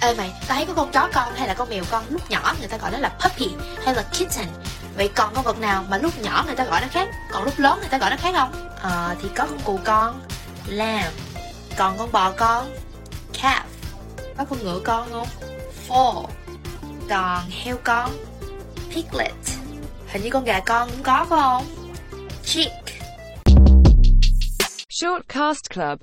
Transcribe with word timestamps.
Ê 0.00 0.14
mày, 0.14 0.32
tao 0.48 0.56
thấy 0.56 0.66
có 0.66 0.72
con 0.74 0.92
chó 0.92 1.08
con 1.14 1.34
hay 1.34 1.48
là 1.48 1.54
con 1.54 1.68
mèo 1.68 1.84
con? 1.90 2.04
Lúc 2.10 2.30
nhỏ 2.30 2.54
người 2.58 2.68
ta 2.68 2.76
gọi 2.76 2.90
nó 2.90 2.98
là 2.98 3.08
puppy 3.08 3.50
hay 3.84 3.94
là 3.94 4.02
kitten. 4.02 4.46
Vậy 4.96 5.10
còn 5.14 5.34
con 5.34 5.44
vật 5.44 5.60
nào 5.60 5.84
mà 5.88 5.98
lúc 5.98 6.18
nhỏ 6.22 6.42
người 6.46 6.54
ta 6.54 6.64
gọi 6.64 6.80
nó 6.80 6.86
khác? 6.90 7.08
Còn 7.32 7.44
lúc 7.44 7.58
lớn 7.58 7.78
người 7.80 7.88
ta 7.88 7.98
gọi 7.98 8.10
nó 8.10 8.16
khác 8.16 8.34
không? 8.34 8.70
Ờ 8.82 9.14
thì 9.22 9.28
có 9.36 9.46
con 9.46 9.58
cừu 9.64 9.80
con 9.84 10.20
Lamb. 10.66 11.12
Còn 11.76 11.98
con 11.98 12.12
bò 12.12 12.30
con 12.30 12.76
Calf. 13.32 13.62
Có 14.38 14.44
con 14.50 14.58
ngựa 14.64 14.80
con 14.84 15.08
không? 15.12 15.28
Foal. 15.88 16.26
Còn 17.08 17.50
heo 17.50 17.76
con 17.84 18.10
Piglet. 18.94 19.32
Hình 20.08 20.22
như 20.22 20.30
con 20.30 20.44
gà 20.44 20.60
con 20.60 20.90
cũng 20.90 21.02
có 21.02 21.26
phải 21.28 21.40
không? 21.42 21.64
Chick. 22.44 22.72
Shortcast 24.90 25.70
Club. 25.74 25.96